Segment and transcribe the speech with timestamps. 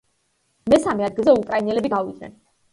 [0.75, 2.37] მესამე ადგილზე უკრაინელები გავიდნენ.